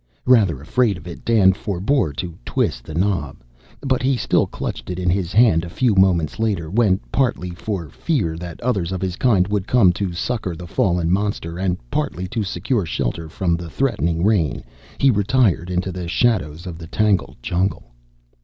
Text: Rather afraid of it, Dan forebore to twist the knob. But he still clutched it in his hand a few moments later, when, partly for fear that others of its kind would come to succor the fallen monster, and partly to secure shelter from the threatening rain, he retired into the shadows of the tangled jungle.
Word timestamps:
Rather 0.25 0.59
afraid 0.59 0.97
of 0.97 1.05
it, 1.05 1.23
Dan 1.23 1.53
forebore 1.53 2.11
to 2.13 2.33
twist 2.43 2.85
the 2.85 2.95
knob. 2.95 3.43
But 3.81 4.01
he 4.01 4.17
still 4.17 4.47
clutched 4.47 4.89
it 4.89 4.97
in 4.97 5.11
his 5.11 5.31
hand 5.31 5.63
a 5.63 5.69
few 5.69 5.93
moments 5.93 6.39
later, 6.39 6.71
when, 6.71 6.99
partly 7.11 7.51
for 7.51 7.87
fear 7.89 8.35
that 8.35 8.59
others 8.61 8.91
of 8.91 9.03
its 9.03 9.15
kind 9.15 9.47
would 9.49 9.67
come 9.67 9.93
to 9.93 10.11
succor 10.13 10.55
the 10.55 10.65
fallen 10.65 11.11
monster, 11.11 11.59
and 11.59 11.77
partly 11.91 12.27
to 12.29 12.41
secure 12.41 12.83
shelter 12.87 13.29
from 13.29 13.55
the 13.55 13.69
threatening 13.69 14.23
rain, 14.23 14.63
he 14.97 15.11
retired 15.11 15.69
into 15.69 15.91
the 15.91 16.07
shadows 16.07 16.65
of 16.65 16.79
the 16.79 16.87
tangled 16.87 17.37
jungle. 17.43 17.91